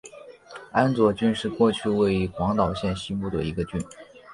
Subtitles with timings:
[0.71, 3.79] 安佐郡是过去位于广岛县西部的一郡。